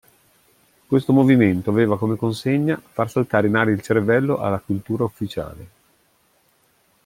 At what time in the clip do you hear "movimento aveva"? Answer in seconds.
1.13-1.95